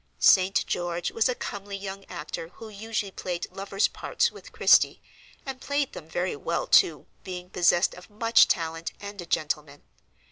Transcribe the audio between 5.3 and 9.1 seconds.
and played them very well, too, being possessed of much talent,